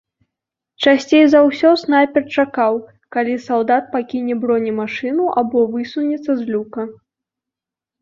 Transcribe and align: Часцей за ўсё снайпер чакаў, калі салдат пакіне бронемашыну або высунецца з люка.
Часцей 0.85 1.25
за 1.33 1.41
ўсё 1.47 1.73
снайпер 1.81 2.23
чакаў, 2.41 2.81
калі 3.17 3.37
салдат 3.47 3.83
пакіне 3.95 4.33
бронемашыну 4.49 5.31
або 5.45 5.59
высунецца 5.79 6.31
з 6.43 6.53
люка. 6.53 6.93